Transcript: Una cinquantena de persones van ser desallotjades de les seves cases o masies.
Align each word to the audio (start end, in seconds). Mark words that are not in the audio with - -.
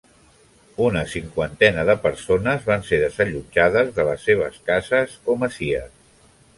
Una 0.85 1.03
cinquantena 1.11 1.83
de 1.91 1.95
persones 2.07 2.65
van 2.71 2.89
ser 2.89 3.01
desallotjades 3.05 3.95
de 4.01 4.09
les 4.11 4.27
seves 4.31 4.61
cases 4.73 5.19
o 5.37 5.41
masies. 5.47 5.99